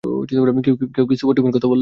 কেউ 0.03 1.05
কি 1.09 1.15
সুপার 1.15 1.33
টিমের 1.35 1.53
কথা 1.55 1.67
বলল? 1.67 1.79